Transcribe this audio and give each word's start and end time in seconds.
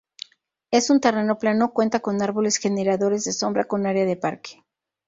Es 0.71 0.89
un 0.89 0.99
terreno 0.99 1.37
plano 1.37 1.73
cuenta 1.73 1.99
con 1.99 2.19
árboles 2.23 2.57
generadores 2.57 3.23
de 3.23 3.33
sombra 3.33 3.65
con 3.65 3.85
área 3.85 4.07
de 4.07 4.15
parque. 4.17 4.63